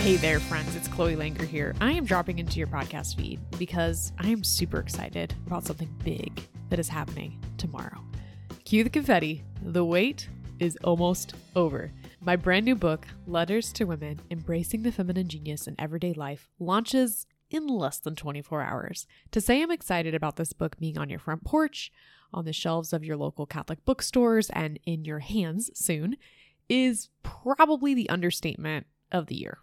[0.00, 0.74] Hey there, friends.
[0.74, 1.74] It's Chloe Langr here.
[1.78, 6.40] I am dropping into your podcast feed because I am super excited about something big
[6.70, 8.02] that is happening tomorrow.
[8.64, 9.44] Cue the confetti.
[9.60, 11.92] The wait is almost over.
[12.18, 17.26] My brand new book, Letters to Women Embracing the Feminine Genius in Everyday Life, launches
[17.50, 19.06] in less than 24 hours.
[19.32, 21.92] To say I'm excited about this book being on your front porch,
[22.32, 26.16] on the shelves of your local Catholic bookstores, and in your hands soon
[26.70, 29.58] is probably the understatement of the year.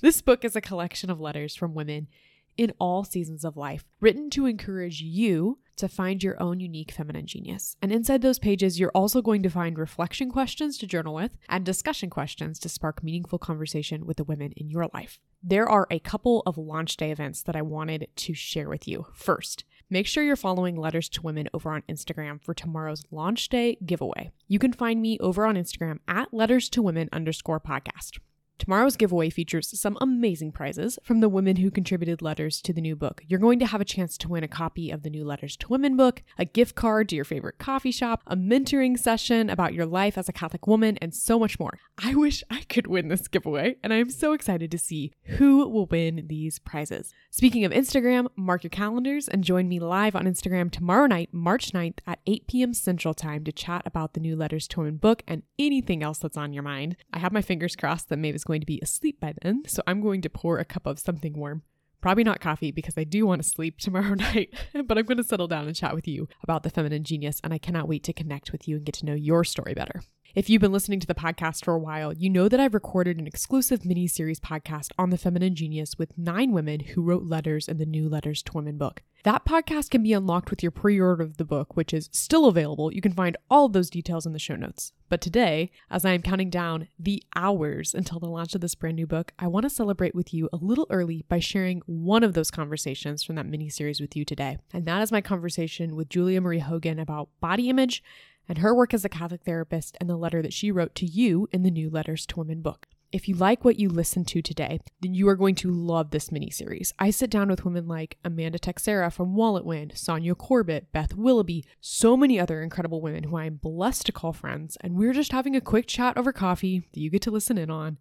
[0.00, 2.08] This book is a collection of letters from women
[2.56, 7.26] in all seasons of life, written to encourage you to find your own unique feminine
[7.26, 7.76] genius.
[7.80, 11.64] And inside those pages, you're also going to find reflection questions to journal with and
[11.64, 15.18] discussion questions to spark meaningful conversation with the women in your life.
[15.42, 19.06] There are a couple of launch day events that I wanted to share with you.
[19.14, 23.76] First, make sure you're following Letters to Women over on Instagram for tomorrow's launch day
[23.84, 24.30] giveaway.
[24.46, 28.18] You can find me over on Instagram at Letters to Women underscore podcast.
[28.62, 32.94] Tomorrow's giveaway features some amazing prizes from the women who contributed letters to the new
[32.94, 33.20] book.
[33.26, 35.68] You're going to have a chance to win a copy of the new Letters to
[35.68, 39.84] Women book, a gift card to your favorite coffee shop, a mentoring session about your
[39.84, 41.80] life as a Catholic woman, and so much more.
[41.98, 45.68] I wish I could win this giveaway, and I am so excited to see who
[45.68, 47.12] will win these prizes.
[47.32, 51.72] Speaking of Instagram, mark your calendars and join me live on Instagram tomorrow night, March
[51.72, 52.74] 9th at 8 p.m.
[52.74, 56.36] Central Time to chat about the new Letters to Women book and anything else that's
[56.36, 56.94] on your mind.
[57.12, 60.22] I have my fingers crossed that Maeve to be asleep by then, so I'm going
[60.22, 61.62] to pour a cup of something warm.
[62.00, 65.24] Probably not coffee because I do want to sleep tomorrow night, but I'm going to
[65.24, 68.12] settle down and chat with you about the feminine genius, and I cannot wait to
[68.12, 70.02] connect with you and get to know your story better.
[70.34, 73.18] If you've been listening to the podcast for a while, you know that I've recorded
[73.18, 77.68] an exclusive mini series podcast on the feminine genius with nine women who wrote letters
[77.68, 79.02] in the new Letters to Women book.
[79.24, 82.46] That podcast can be unlocked with your pre order of the book, which is still
[82.46, 82.90] available.
[82.90, 84.92] You can find all of those details in the show notes.
[85.10, 88.96] But today, as I am counting down the hours until the launch of this brand
[88.96, 92.32] new book, I want to celebrate with you a little early by sharing one of
[92.32, 94.56] those conversations from that mini series with you today.
[94.72, 98.02] And that is my conversation with Julia Marie Hogan about body image
[98.52, 101.48] and her work as a Catholic therapist and the letter that she wrote to you
[101.52, 102.86] in the new Letters to Women book.
[103.10, 106.30] If you like what you listened to today, then you are going to love this
[106.30, 106.92] mini series.
[106.98, 111.64] I sit down with women like Amanda Texera from Wallet Wind, Sonja Corbitt, Beth Willoughby,
[111.80, 115.32] so many other incredible women who I am blessed to call friends, and we're just
[115.32, 117.96] having a quick chat over coffee that you get to listen in on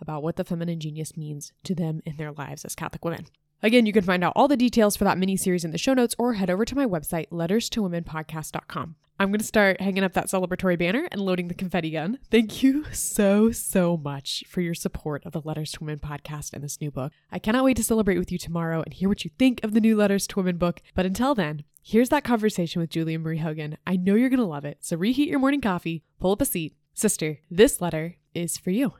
[0.00, 3.26] about what the feminine genius means to them in their lives as Catholic women.
[3.64, 5.94] Again, you can find out all the details for that mini series in the show
[5.94, 8.96] notes or head over to my website, letters to letterstowomenpodcast.com.
[9.20, 12.18] I'm going to start hanging up that celebratory banner and loading the confetti gun.
[12.28, 16.64] Thank you so, so much for your support of the Letters to Women podcast and
[16.64, 17.12] this new book.
[17.30, 19.80] I cannot wait to celebrate with you tomorrow and hear what you think of the
[19.80, 20.82] new Letters to Women book.
[20.96, 23.76] But until then, here's that conversation with Julia Marie Hogan.
[23.86, 24.78] I know you're going to love it.
[24.80, 26.74] So reheat your morning coffee, pull up a seat.
[26.94, 28.94] Sister, this letter is for you.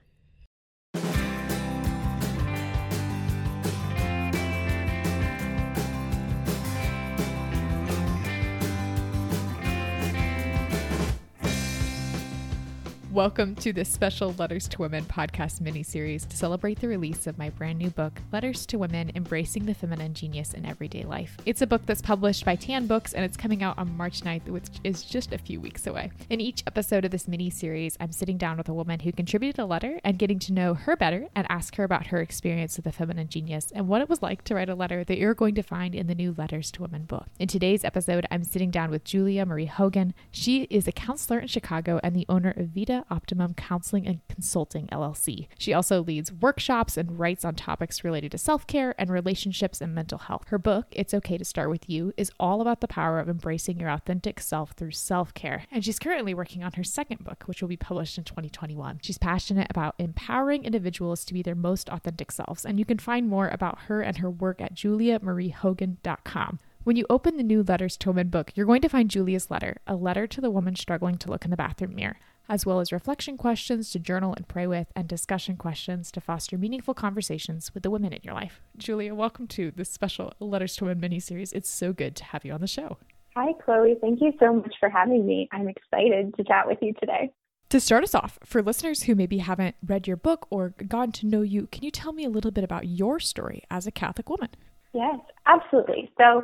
[13.12, 17.36] Welcome to this special Letters to Women podcast mini series to celebrate the release of
[17.36, 21.36] my brand new book, Letters to Women Embracing the Feminine Genius in Everyday Life.
[21.44, 24.48] It's a book that's published by Tan Books and it's coming out on March 9th,
[24.48, 26.10] which is just a few weeks away.
[26.30, 29.58] In each episode of this mini series, I'm sitting down with a woman who contributed
[29.58, 32.86] a letter and getting to know her better and ask her about her experience with
[32.86, 35.54] the feminine genius and what it was like to write a letter that you're going
[35.56, 37.26] to find in the new Letters to Women book.
[37.38, 40.14] In today's episode, I'm sitting down with Julia Marie Hogan.
[40.30, 44.86] She is a counselor in Chicago and the owner of Vita Optimum Counseling and Consulting
[44.88, 45.48] LLC.
[45.58, 49.94] She also leads workshops and writes on topics related to self care and relationships and
[49.94, 50.48] mental health.
[50.48, 53.78] Her book, It's Okay to Start With You, is all about the power of embracing
[53.78, 55.64] your authentic self through self care.
[55.70, 59.00] And she's currently working on her second book, which will be published in 2021.
[59.02, 62.64] She's passionate about empowering individuals to be their most authentic selves.
[62.64, 66.58] And you can find more about her and her work at juliamariehogan.com.
[66.84, 69.76] When you open the new Letters to Women book, you're going to find Julia's letter,
[69.86, 72.18] a letter to the woman struggling to look in the bathroom mirror
[72.52, 76.58] as well as reflection questions to journal and pray with, and discussion questions to foster
[76.58, 78.60] meaningful conversations with the women in your life.
[78.76, 81.54] Julia, welcome to this special Letters to Women mini series.
[81.54, 82.98] It's so good to have you on the show.
[83.34, 83.96] Hi, Chloe.
[84.02, 85.48] Thank you so much for having me.
[85.50, 87.32] I'm excited to chat with you today.
[87.70, 91.26] To start us off, for listeners who maybe haven't read your book or gotten to
[91.26, 94.28] know you, can you tell me a little bit about your story as a Catholic
[94.28, 94.50] woman?
[94.92, 96.12] Yes, absolutely.
[96.18, 96.42] So,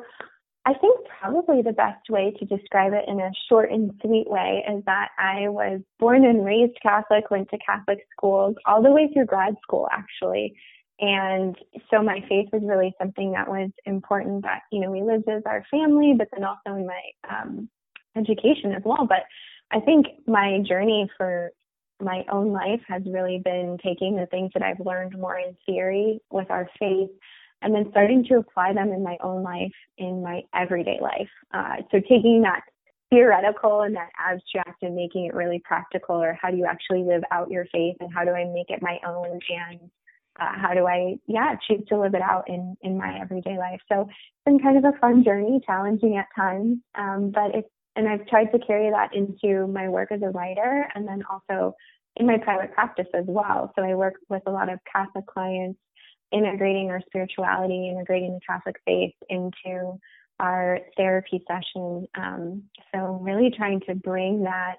[0.68, 4.62] I think probably the best way to describe it in a short and sweet way
[4.70, 9.08] is that I was born and raised Catholic, went to Catholic schools all the way
[9.10, 10.54] through grad school, actually.
[11.00, 11.56] And
[11.90, 15.42] so my faith was really something that was important that, you know, we lived as
[15.46, 17.00] our family, but then also in my
[17.30, 17.70] um,
[18.14, 19.06] education as well.
[19.08, 19.22] But
[19.70, 21.50] I think my journey for
[21.98, 26.20] my own life has really been taking the things that I've learned more in theory
[26.30, 27.08] with our faith
[27.62, 31.28] and then starting to apply them in my own life, in my everyday life.
[31.52, 32.62] Uh, so taking that
[33.10, 37.22] theoretical and that abstract and making it really practical, or how do you actually live
[37.30, 39.90] out your faith and how do I make it my own and
[40.38, 43.80] uh, how do I, yeah, choose to live it out in, in my everyday life.
[43.90, 48.08] So it's been kind of a fun journey, challenging at times, um, but it's, and
[48.08, 51.74] I've tried to carry that into my work as a writer and then also
[52.14, 53.72] in my private practice as well.
[53.74, 55.80] So I work with a lot of Catholic clients,
[56.32, 59.98] integrating our spirituality, integrating the Catholic faith into
[60.40, 62.06] our therapy session.
[62.16, 62.64] Um,
[62.94, 64.76] so really trying to bring that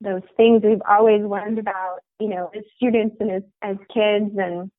[0.00, 4.70] those things we've always learned about, you know, as students and as, as kids and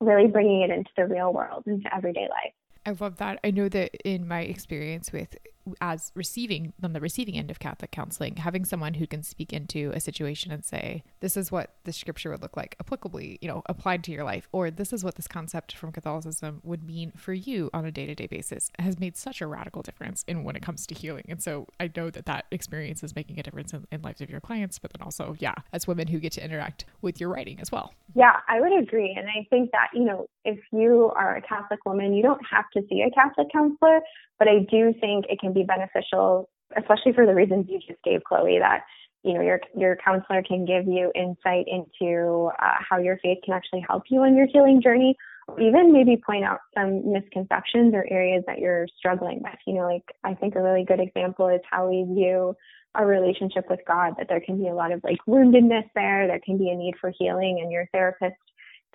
[0.00, 2.52] really bringing it into the real world, into everyday life.
[2.84, 3.38] I love that.
[3.44, 5.36] I know that in my experience with
[5.80, 9.92] as receiving on the receiving end of Catholic counseling, having someone who can speak into
[9.94, 13.62] a situation and say, this is what the scripture would look like applicably, you know,
[13.66, 17.32] applied to your life, or this is what this concept from Catholicism would mean for
[17.32, 20.56] you on a day to day basis has made such a radical difference in when
[20.56, 21.24] it comes to healing.
[21.28, 24.30] And so I know that that experience is making a difference in, in lives of
[24.30, 27.60] your clients, but then also, yeah, as women who get to interact with your writing
[27.60, 27.94] as well.
[28.14, 29.14] Yeah, I would agree.
[29.16, 32.68] And I think that, you know, if you are a Catholic woman, you don't have
[32.74, 34.00] to see a Catholic counselor,
[34.42, 38.24] but I do think it can be beneficial, especially for the reasons you just gave,
[38.24, 38.80] Chloe, that
[39.22, 43.54] you know your your counselor can give you insight into uh, how your faith can
[43.54, 45.14] actually help you on your healing journey
[45.46, 49.58] or even maybe point out some misconceptions or areas that you're struggling with.
[49.64, 52.56] You know like i think a really good example is how we view
[52.96, 56.40] our relationship with god that there can be a lot of like woundedness there there
[56.44, 58.34] can be a need for healing and your therapist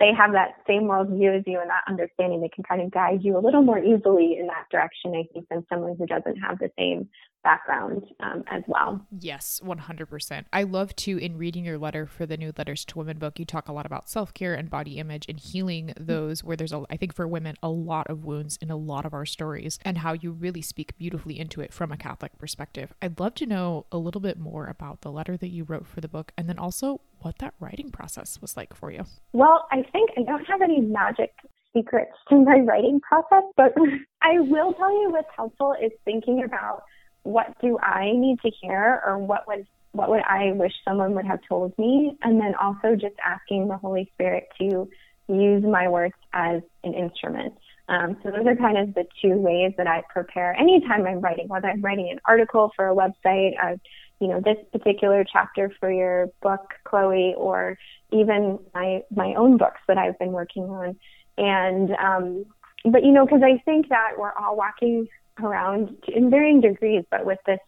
[0.00, 2.40] they have that same worldview as you and that understanding.
[2.40, 5.48] They can kind of guide you a little more easily in that direction, I think,
[5.48, 7.08] than someone who doesn't have the same
[7.42, 9.06] background um, as well.
[9.10, 10.44] Yes, 100%.
[10.52, 13.44] I love to, in reading your letter for the new Letters to Women book, you
[13.44, 16.84] talk a lot about self care and body image and healing those where there's, a,
[16.90, 19.98] I think, for women, a lot of wounds in a lot of our stories and
[19.98, 22.92] how you really speak beautifully into it from a Catholic perspective.
[23.00, 26.00] I'd love to know a little bit more about the letter that you wrote for
[26.00, 29.04] the book and then also what that writing process was like for you.
[29.32, 31.32] Well, I think I don't have any magic
[31.74, 33.74] secrets to my writing process, but
[34.22, 36.82] I will tell you what's helpful is thinking about
[37.28, 41.26] what do I need to hear or what would what would I wish someone would
[41.26, 44.88] have told me and then also just asking the Holy Spirit to
[45.28, 47.54] use my words as an instrument.
[47.88, 51.48] Um, so those are kind of the two ways that I prepare anytime I'm writing,
[51.48, 53.76] whether I'm writing an article for a website, uh,
[54.20, 57.78] you know, this particular chapter for your book, Chloe, or
[58.12, 60.96] even my my own books that I've been working on.
[61.38, 62.44] And um,
[62.84, 65.08] but you know, because I think that we're all walking
[65.42, 67.60] around in varying degrees, but with this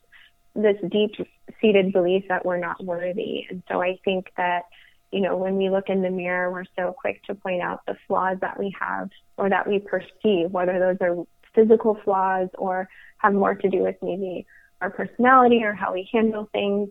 [0.55, 1.13] this deep
[1.61, 3.47] seated belief that we're not worthy.
[3.49, 4.65] And so I think that
[5.13, 7.97] you know, when we look in the mirror, we're so quick to point out the
[8.07, 11.25] flaws that we have or that we perceive, whether those are
[11.55, 12.89] physical flaws or
[13.19, 14.47] have more to do with maybe
[14.81, 16.91] our personality or how we handle things.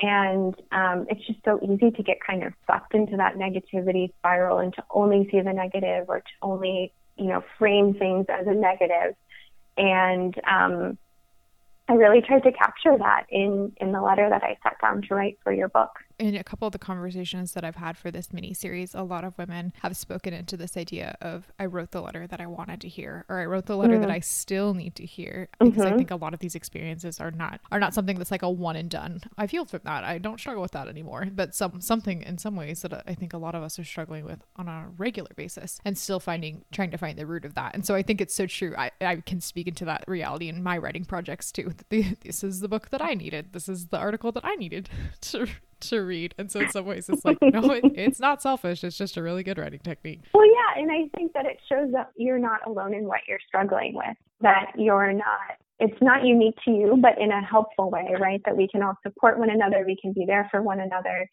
[0.00, 4.58] And um, it's just so easy to get kind of sucked into that negativity spiral
[4.58, 8.54] and to only see the negative or to only, you know, frame things as a
[8.54, 9.14] negative.
[9.78, 10.98] And um,
[11.88, 15.14] I really tried to capture that in, in the letter that I sat down to
[15.14, 18.32] write for your book in a couple of the conversations that I've had for this
[18.32, 22.00] mini series, a lot of women have spoken into this idea of I wrote the
[22.00, 24.74] letter that I wanted to hear, or I wrote the letter mm that I still
[24.74, 25.48] need to hear.
[25.58, 25.94] Because mm-hmm.
[25.94, 28.50] I think a lot of these experiences are not are not something that's like a
[28.50, 29.22] one and done.
[29.36, 30.04] I feel from that.
[30.04, 31.26] I don't struggle with that anymore.
[31.32, 34.24] But some something in some ways that I think a lot of us are struggling
[34.24, 37.74] with on a regular basis and still finding trying to find the root of that.
[37.74, 38.74] And so I think it's so true.
[38.78, 41.72] I, I can speak into that reality in my writing projects too.
[42.22, 43.52] This is the book that I needed.
[43.52, 44.88] This is the article that I needed
[45.22, 45.48] to
[45.80, 46.34] to read.
[46.38, 48.84] And so in some ways it's like, no, it, it's not selfish.
[48.84, 50.20] It's just a really good writing technique.
[50.34, 50.82] Well, yeah.
[50.82, 54.16] And I think that it shows that you're not alone in what you're struggling with,
[54.40, 58.40] that you're not, it's not unique to you, but in a helpful way, right?
[58.44, 59.84] That we can all support one another.
[59.86, 61.28] We can be there for one another.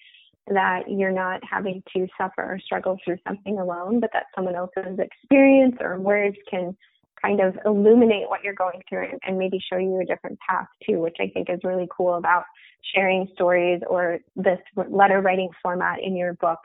[0.47, 4.99] That you're not having to suffer or struggle through something alone, but that someone else's
[4.99, 6.77] experience or words can
[7.21, 10.67] kind of illuminate what you're going through and, and maybe show you a different path
[10.87, 12.43] too, which I think is really cool about
[12.93, 16.59] sharing stories or this letter writing format in your book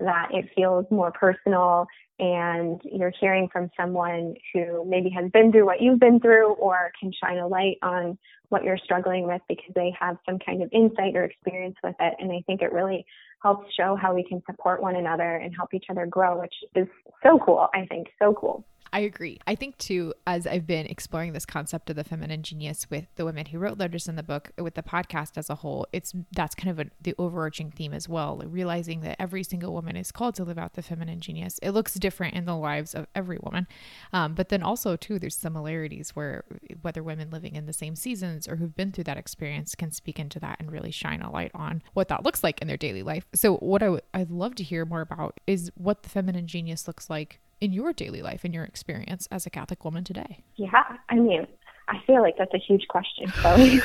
[0.00, 1.86] that it feels more personal
[2.18, 6.92] and you're hearing from someone who maybe has been through what you've been through or
[7.00, 8.18] can shine a light on
[8.50, 12.14] what you're struggling with because they have some kind of insight or experience with it.
[12.18, 13.06] And I think it really
[13.42, 16.88] helps show how we can support one another and help each other grow, which is
[17.22, 17.68] so cool.
[17.72, 18.66] I think so cool.
[18.92, 19.38] I agree.
[19.46, 23.24] I think too, as I've been exploring this concept of the feminine genius with the
[23.24, 26.54] women who wrote letters in the book, with the podcast as a whole, it's that's
[26.54, 28.38] kind of a, the overarching theme as well.
[28.38, 31.58] Like realizing that every single woman is called to live out the feminine genius.
[31.62, 33.68] It looks different in the lives of every woman,
[34.12, 36.44] um, but then also too, there's similarities where
[36.82, 40.18] whether women living in the same seasons or who've been through that experience can speak
[40.18, 43.02] into that and really shine a light on what that looks like in their daily
[43.02, 43.24] life.
[43.34, 46.88] So what I w- I'd love to hear more about is what the feminine genius
[46.88, 50.38] looks like in your daily life, in your experience as a Catholic woman today?
[50.56, 51.46] Yeah, I mean,
[51.88, 53.32] I feel like that's a huge question.
[53.42, 53.82] So we,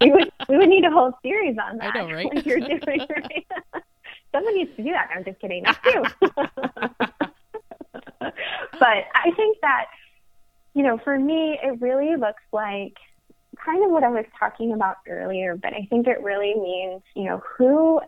[0.00, 1.94] we, would we would need a whole series on that.
[1.94, 2.34] I know, right?
[2.34, 3.46] Like you're doing, right?
[4.32, 5.08] Someone needs to do that.
[5.14, 5.62] I'm just kidding.
[5.62, 6.02] That's you.
[8.20, 9.86] but I think that
[10.74, 12.94] you know, for me, it really looks like
[13.64, 15.56] kind of what I was talking about earlier.
[15.56, 18.00] But I think it really means you know who.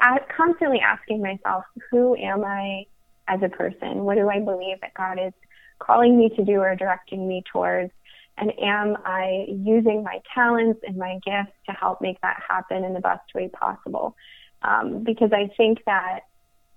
[0.00, 2.86] I'm constantly asking myself, who am I
[3.28, 4.04] as a person?
[4.04, 5.32] What do I believe that God is
[5.78, 7.92] calling me to do or directing me towards?
[8.36, 12.94] And am I using my talents and my gifts to help make that happen in
[12.94, 14.16] the best way possible?
[14.62, 16.20] Um, because I think that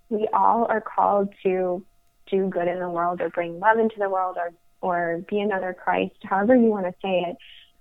[0.09, 1.85] we all are called to
[2.29, 5.73] do good in the world or bring love into the world or, or be another
[5.73, 7.37] Christ, however you want to say it.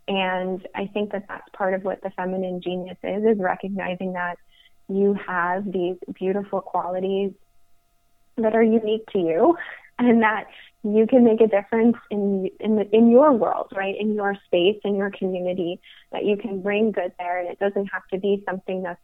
[0.08, 4.38] And I think that that's part of what the feminine genius is, is recognizing that
[4.88, 7.32] you have these beautiful qualities
[8.36, 9.56] that are unique to you
[9.98, 10.46] and that
[10.82, 13.94] you can make a difference in in the, in your world, right?
[13.98, 17.86] In your space, in your community, that you can bring good there, and it doesn't
[17.86, 19.00] have to be something that's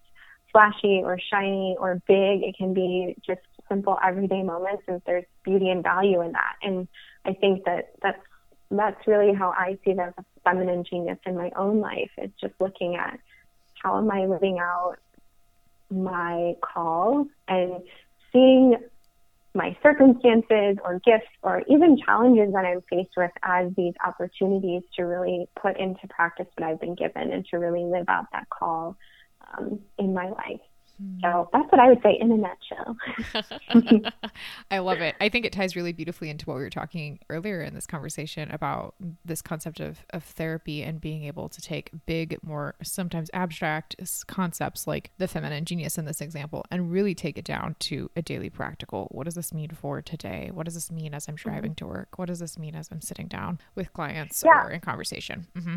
[0.52, 2.42] flashy or shiny or big.
[2.42, 6.54] It can be just simple everyday moments, and there's beauty and value in that.
[6.62, 6.88] And
[7.26, 8.22] I think that that's
[8.70, 10.14] that's really how I see the
[10.44, 12.10] feminine genius in my own life.
[12.16, 13.20] It's just looking at
[13.82, 14.96] how am I living out
[15.90, 17.82] my call and
[18.32, 18.76] seeing
[19.56, 25.04] my circumstances or gifts or even challenges that I'm faced with as these opportunities to
[25.04, 28.96] really put into practice what I've been given and to really live out that call
[29.56, 30.60] um, in my life.
[31.00, 31.18] Hmm.
[31.22, 34.12] So that's what I would say in a nutshell.
[34.70, 35.14] I love it.
[35.20, 38.50] I think it ties really beautifully into what we were talking earlier in this conversation
[38.50, 43.96] about this concept of, of therapy and being able to take big, more sometimes abstract
[44.26, 48.22] concepts like the feminine genius in this example and really take it down to a
[48.22, 49.08] daily practical.
[49.10, 50.50] What does this mean for today?
[50.52, 51.86] What does this mean as I'm driving mm-hmm.
[51.86, 52.18] to work?
[52.18, 54.64] What does this mean as I'm sitting down with clients yeah.
[54.64, 55.46] or in conversation?
[55.56, 55.76] Mm-hmm.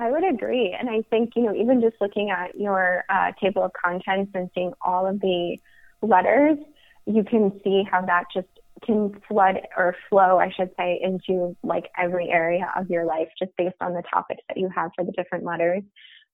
[0.00, 0.74] I would agree.
[0.78, 4.48] And I think, you know, even just looking at your uh, table of contents and
[4.54, 5.58] seeing all of the
[6.00, 6.56] letters,
[7.04, 8.48] you can see how that just
[8.82, 13.54] can flood or flow, I should say, into like every area of your life just
[13.58, 15.82] based on the topics that you have for the different letters.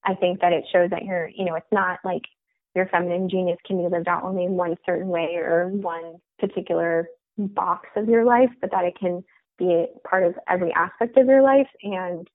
[0.04, 2.22] I think that it shows that you're, you know, it's not like
[2.76, 7.08] your feminine genius can be lived out only in one certain way or one particular
[7.36, 9.24] box of your life, but that it can
[9.58, 11.68] be part of every aspect of your life.
[11.82, 12.28] And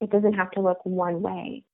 [0.00, 1.64] it doesn't have to look one way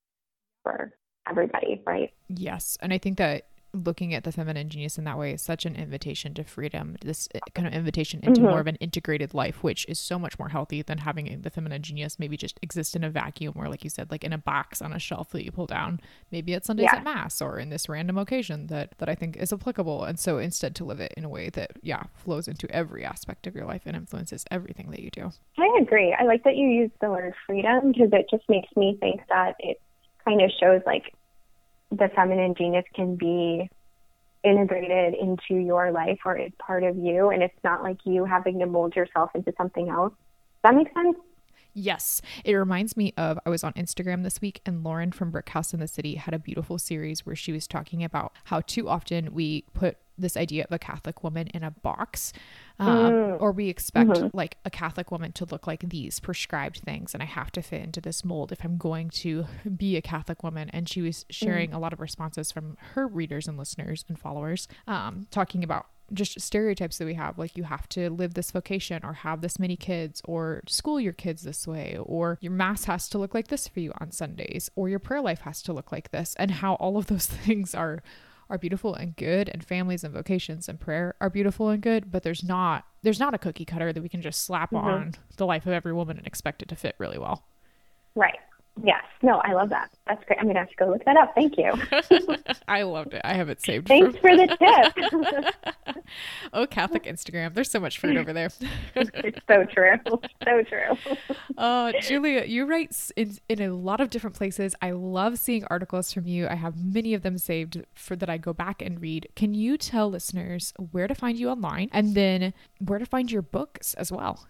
[0.63, 0.93] for
[1.29, 2.13] everybody, right?
[2.29, 2.79] Yes.
[2.81, 5.77] And I think that looking at the feminine genius in that way is such an
[5.77, 8.51] invitation to freedom, this uh, kind of invitation into mm-hmm.
[8.51, 11.83] more of an integrated life, which is so much more healthy than having the feminine
[11.83, 14.83] genius maybe just exist in a vacuum or, like you said, like in a box
[14.83, 16.01] on a shelf that you pull down.
[16.31, 16.99] Maybe at Sundays yeah.
[16.99, 20.05] at Mass or in this random occasion that, that I think is applicable.
[20.05, 23.47] And so instead to live it in a way that, yeah, flows into every aspect
[23.47, 25.31] of your life and influences everything that you do.
[25.59, 26.15] I agree.
[26.19, 29.55] I like that you use the word freedom because it just makes me think that
[29.59, 29.81] it
[30.25, 31.15] kind of shows like
[31.91, 33.69] the feminine genius can be
[34.43, 38.59] integrated into your life or is part of you and it's not like you having
[38.59, 40.13] to mold yourself into something else.
[40.13, 41.17] Does that make sense?
[41.73, 42.21] Yes.
[42.45, 45.73] It reminds me of I was on Instagram this week and Lauren from Brick House
[45.73, 49.33] in the City had a beautiful series where she was talking about how too often
[49.33, 52.33] we put this idea of a Catholic woman in a box,
[52.81, 53.41] um, mm.
[53.41, 54.37] or we expect mm-hmm.
[54.37, 57.83] like a Catholic woman to look like these prescribed things, and I have to fit
[57.83, 59.45] into this mold if I'm going to
[59.77, 60.71] be a Catholic woman.
[60.71, 61.75] And she was sharing mm.
[61.75, 66.41] a lot of responses from her readers and listeners and followers, um, talking about just
[66.41, 69.77] stereotypes that we have like you have to live this vocation or have this many
[69.77, 73.69] kids or school your kids this way or your mass has to look like this
[73.69, 76.75] for you on Sundays or your prayer life has to look like this and how
[76.75, 78.03] all of those things are
[78.51, 82.23] are beautiful and good and families and vocations and prayer are beautiful and good but
[82.23, 84.87] there's not there's not a cookie cutter that we can just slap mm-hmm.
[84.87, 87.47] on the life of every woman and expect it to fit really well
[88.15, 88.39] right
[88.83, 89.03] Yes.
[89.23, 89.91] No, I love that.
[90.07, 90.39] That's great.
[90.39, 91.35] I'm going to have to go look that up.
[91.35, 91.73] Thank you.
[92.69, 93.21] I loved it.
[93.25, 93.89] I have it saved.
[93.89, 95.95] Thanks for the tip.
[96.53, 97.55] oh, Catholic Instagram.
[97.55, 98.51] There's so much food over there.
[98.95, 99.97] it's so true.
[100.45, 101.17] So true.
[101.59, 104.75] Uh, Julia, you write in, in a lot of different places.
[104.81, 106.49] I love seeing articles from you.
[106.49, 109.29] I have many of them saved for that I go back and read.
[109.37, 113.43] Can you tell listeners where to find you online and then where to find your
[113.43, 114.47] books as well?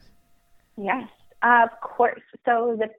[0.76, 1.08] Yes,
[1.42, 2.22] uh, of course.
[2.44, 2.90] So the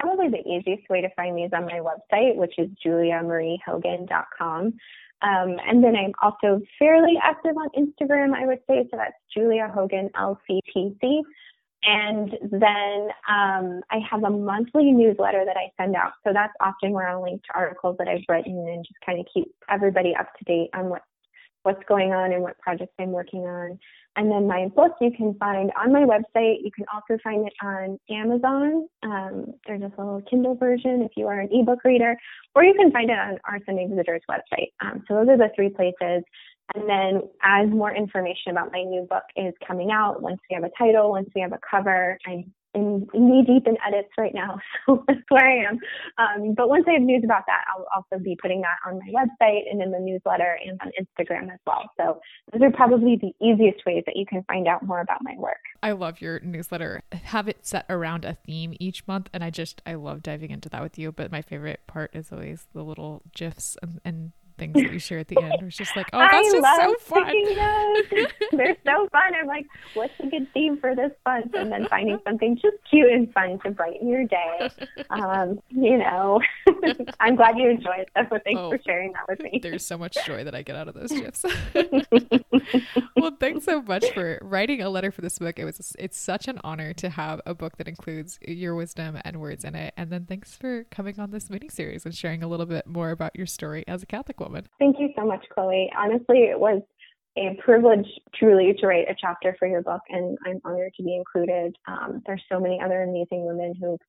[0.00, 4.74] probably the easiest way to find me is on my website, which is juliamariehogan.com.
[5.22, 8.86] Um, and then I'm also fairly active on Instagram, I would say.
[8.90, 11.22] So that's Julia Hogan LCPC.
[11.84, 16.12] And then um, I have a monthly newsletter that I send out.
[16.24, 19.26] So that's often where I'll link to articles that I've written and just kind of
[19.32, 21.02] keep everybody up to date on what
[21.66, 23.78] what's going on and what projects I'm working on.
[24.14, 26.58] And then my book you can find on my website.
[26.62, 28.88] You can also find it on Amazon.
[29.02, 32.16] Um, there's a little Kindle version if you are an ebook reader,
[32.54, 34.70] or you can find it on our Sunday Visitors website.
[34.80, 36.24] Um, so those are the three places.
[36.74, 40.64] And then as more information about my new book is coming out, once we have
[40.64, 44.58] a title, once we have a cover, I'm in knee deep in edits right now,
[44.86, 45.78] so that's where I am.
[46.18, 49.08] Um, but once I have news about that, I'll also be putting that on my
[49.12, 51.90] website and in the newsletter and on Instagram as well.
[51.96, 52.20] So
[52.52, 55.56] those are probably the easiest ways that you can find out more about my work.
[55.82, 57.02] I love your newsletter.
[57.12, 60.68] Have it set around a theme each month, and I just I love diving into
[60.68, 61.12] that with you.
[61.12, 65.18] But my favorite part is always the little gifs and, and things that you share
[65.18, 65.54] at the end.
[65.62, 67.32] It's just like, oh, that's I just so fun.
[68.52, 69.34] They're so fun.
[69.34, 71.54] I'm like, what's a good theme for this month?
[71.54, 74.70] And then finding something just cute and fun to brighten your day.
[75.10, 76.40] Um, you know,
[77.20, 78.08] I'm glad you enjoyed it.
[78.14, 79.60] So thanks oh, for sharing that with me.
[79.62, 81.44] There's so much joy that I get out of those gifs.
[83.16, 85.58] well, thanks so much for writing a letter for this book.
[85.58, 89.40] It was it's such an honor to have a book that includes your wisdom and
[89.40, 89.94] words in it.
[89.96, 93.10] And then thanks for coming on this mini series and sharing a little bit more
[93.10, 94.66] about your story as a Catholic woman woman.
[94.78, 95.90] Thank you so much, Chloe.
[95.96, 96.82] Honestly, it was
[97.36, 101.14] a privilege truly to write a chapter for your book, and I'm honored to be
[101.14, 101.76] included.
[101.86, 104.00] Um, there's so many other amazing women who've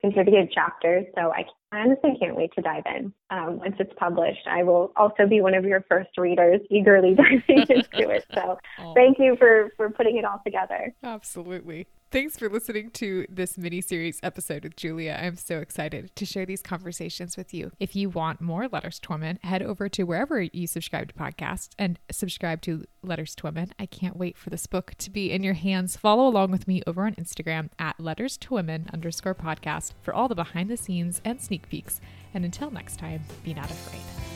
[0.00, 3.12] contributed chapters, so I, honestly can't wait to dive in.
[3.30, 7.66] Um, once it's published, I will also be one of your first readers, eagerly diving
[7.68, 8.24] into it.
[8.32, 8.94] So oh.
[8.94, 10.94] thank you for for putting it all together.
[11.02, 11.86] Absolutely.
[12.16, 15.20] Thanks for listening to this mini series episode with Julia.
[15.22, 17.72] I'm so excited to share these conversations with you.
[17.78, 21.74] If you want more Letters to Women, head over to wherever you subscribe to podcasts
[21.78, 23.74] and subscribe to Letters to Women.
[23.78, 25.98] I can't wait for this book to be in your hands.
[25.98, 30.26] Follow along with me over on Instagram at Letters to Women underscore podcast for all
[30.26, 32.00] the behind the scenes and sneak peeks.
[32.32, 34.35] And until next time, be not afraid.